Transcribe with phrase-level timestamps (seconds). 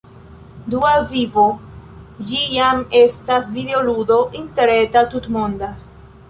[0.73, 1.43] Dua Vivo,
[2.29, 5.71] ĝi jam estas videoludo interreta, tutmonda